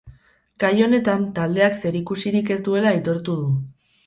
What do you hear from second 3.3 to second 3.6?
du.